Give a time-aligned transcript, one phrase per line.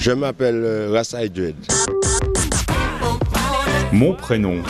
[0.00, 1.56] Je m'appelle euh, Rasta Edred.
[3.92, 4.62] Mon prénom,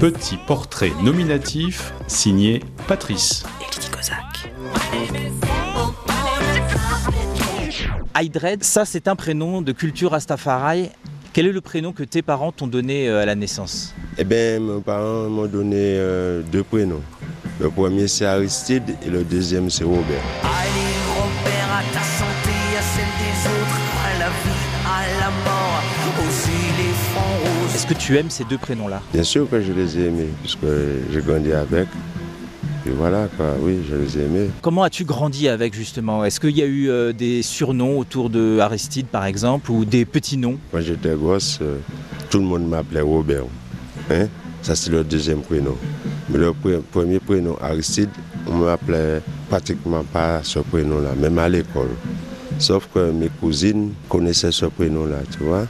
[0.00, 3.42] petit portrait nominatif signé Patrice.
[8.18, 10.90] Aydred, ça c'est un prénom de culture Rastafari.
[11.32, 13.94] Quel est le prénom que tes parents t'ont donné euh, à la naissance?
[14.16, 17.02] Eh bien, mes parents m'ont donné euh, deux prénoms.
[17.60, 20.22] Le premier c'est Aristide et le deuxième c'est Robert.
[20.42, 22.35] Allez, Robert, à ta santé,
[22.74, 25.82] à celle des autres, à la vie, à la mort,
[26.18, 27.74] aux éléphants roses.
[27.74, 29.00] Est-ce que tu aimes ces deux prénoms-là?
[29.12, 30.66] Bien sûr que je les ai aimés, puisque
[31.12, 31.86] j'ai grandi avec.
[32.86, 34.50] Et voilà, quoi, oui, je les ai aimés.
[34.62, 36.24] Comment as-tu grandi avec justement?
[36.24, 40.04] Est-ce qu'il y a eu euh, des surnoms autour de Aristide par exemple ou des
[40.04, 40.56] petits noms?
[40.70, 41.78] Quand j'étais gosse, euh,
[42.30, 43.42] tout le monde m'appelait Robert.
[44.10, 44.28] Hein?
[44.62, 45.76] Ça, c'est le deuxième prénom.
[46.28, 48.10] Mais le pre- premier prénom, Aristide,
[48.46, 51.90] on m'appelait pratiquement pas ce prénom-là, même à l'école.
[52.58, 55.66] Sauf que mes cousines connaissaient ce prénom-là, tu vois.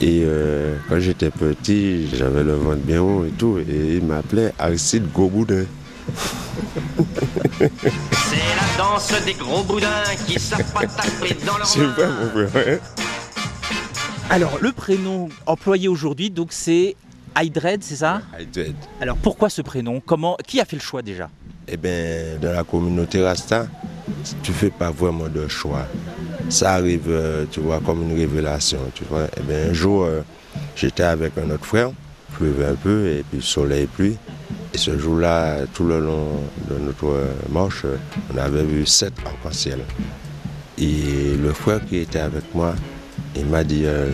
[0.00, 4.52] Et euh, quand j'étais petit, j'avais le ventre bien haut et tout, et ils m'appelaient
[4.58, 5.64] Aristide Goboudin.
[7.58, 12.48] C'est la danse des gros boudins qui savent pas taper dans leur C'est vrai, mon
[12.48, 12.80] frère.
[12.80, 13.02] hein?
[14.30, 16.96] Alors le prénom employé aujourd'hui donc c'est
[17.40, 18.22] Aydred, c'est ça?
[18.36, 18.74] Aïdred.
[19.00, 20.00] Alors pourquoi ce prénom?
[20.04, 21.28] Comment Qui a fait le choix déjà?
[21.68, 23.66] Eh bien, dans la communauté Rasta,
[24.42, 25.86] tu fais pas vraiment de choix.
[26.52, 29.26] Ça arrive, euh, tu vois, comme une révélation, tu vois.
[29.38, 30.20] Eh bien, un jour, euh,
[30.76, 31.90] j'étais avec un autre frère,
[32.36, 34.18] pleuvait un peu, et puis soleil, pluie.
[34.74, 36.28] Et ce jour-là, tout le long
[36.68, 37.86] de notre euh, marche,
[38.34, 39.78] on avait vu sept arcs-en-ciel.
[40.78, 42.74] Et le frère qui était avec moi,
[43.34, 44.10] il m'a dit, euh,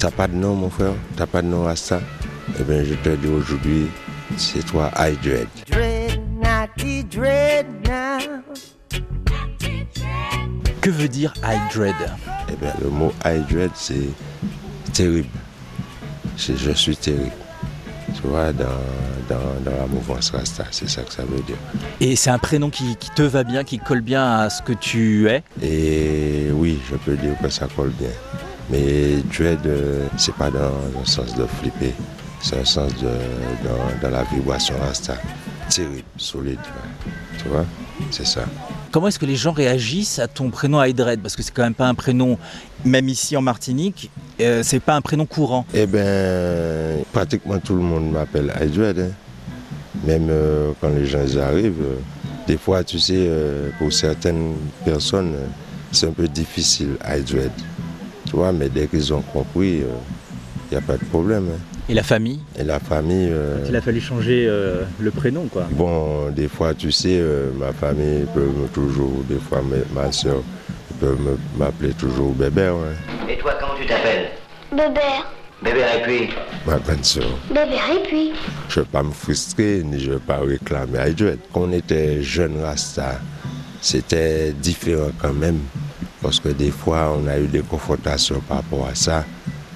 [0.00, 0.94] t'as pas de nom, mon frère?
[1.16, 2.00] T'as pas de nom Rasta
[2.58, 3.86] Eh bien, je te dis aujourd'hui,
[4.36, 5.46] c'est toi, Aïdred.
[5.70, 5.89] Dread,
[10.80, 11.94] Que veut dire Aydred
[12.48, 14.08] Eh bien, le mot Hydred, c'est
[14.92, 15.28] terrible.
[16.36, 17.30] C'est je suis terrible.
[18.14, 18.64] Tu vois, dans,
[19.28, 21.56] dans, dans la mouvance Rasta, c'est ça que ça veut dire.
[22.00, 24.72] Et c'est un prénom qui, qui te va bien, qui colle bien à ce que
[24.72, 25.42] tu es?
[25.62, 28.08] Et oui, je peux dire que ça colle bien.
[28.70, 31.92] Mais dread, euh, c'est pas dans le sens de flipper,
[32.40, 33.08] c'est un sens de,
[33.64, 35.14] dans, dans la vibration Rasta.
[35.68, 36.58] Terrible, solide.
[37.38, 37.64] Tu vois,
[38.10, 38.42] c'est ça.
[38.92, 41.74] Comment est-ce que les gens réagissent à ton prénom Aydred Parce que c'est quand même
[41.74, 42.38] pas un prénom,
[42.84, 45.64] même ici en Martinique, euh, c'est pas un prénom courant.
[45.74, 48.98] Eh bien, pratiquement tout le monde m'appelle Hydred.
[48.98, 49.10] hein.
[50.04, 51.96] Même euh, quand les gens arrivent, euh,
[52.48, 53.30] des fois, tu sais,
[53.78, 55.34] pour certaines personnes,
[55.92, 57.52] c'est un peu difficile, Hydred.
[58.26, 61.48] Tu vois, mais dès qu'ils ont compris, il n'y a pas de problème.
[61.54, 61.79] hein.
[61.88, 65.66] Et la famille Et la famille, euh, Il a fallu changer euh, le prénom quoi.
[65.72, 69.60] bon, des fois, tu sais, euh, ma famille peut me toujours, des fois,
[69.94, 70.42] ma soeur
[71.00, 72.68] peut me- m'appeler toujours bébé.
[72.70, 73.32] ouais.
[73.34, 74.30] Et toi, comment tu t'appelles?
[74.70, 75.26] Bébert,
[75.62, 76.28] Bébé et puis?
[76.66, 77.24] Ma grande soeur.
[77.48, 78.32] Bébert et puis?
[78.68, 81.38] Je ne veux pas me frustrer, ni je ne veux pas réclamer Hydred.
[81.52, 83.20] Quand on était jeune Rasta,
[83.80, 85.58] c'était différent quand même.
[86.22, 89.24] Parce que des fois, on a eu des confrontations par rapport à ça.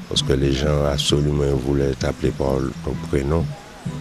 [0.09, 3.45] Parce que les gens absolument voulaient t'appeler par ton prénom.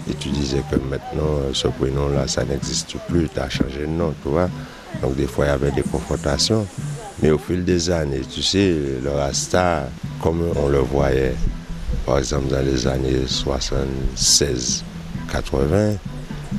[0.10, 3.88] Et tu disais que maintenant, euh, ce prénom-là, ça n'existe plus, tu as changé de
[3.88, 4.50] nom, tu vois.
[5.02, 6.66] Donc des fois, il y avait des confrontations.
[7.22, 9.88] Mais au fil des années, tu sais, le Rasta,
[10.22, 11.36] comme on le voyait,
[12.06, 14.84] par exemple dans les années 76,
[15.32, 15.96] 80,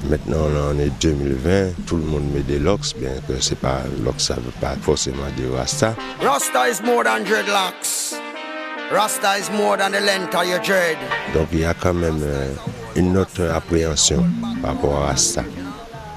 [0.08, 4.20] maintenant on est 2020, tout le monde met des locks, bien que c'est pas locks,
[4.20, 5.94] ça veut pas forcément dire Rasta.
[6.22, 8.23] Rasta is more than dreadlocks.
[8.94, 10.96] Rasta is more than the length of your dread.
[11.34, 12.48] Donc il y a quand même euh,
[12.94, 14.24] une autre appréhension
[14.62, 15.42] par rapport à Rasta.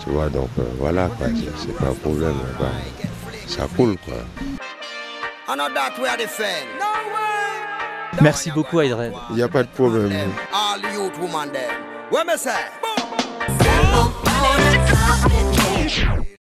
[0.04, 1.28] Tu vois, donc euh, voilà, quoi,
[1.58, 2.36] c'est- pas un problème.
[2.58, 2.68] quoi.
[3.48, 4.14] Ça coule, quoi.
[8.22, 9.14] Merci beaucoup Aydred.
[9.32, 10.12] Il n'y a pas de problème.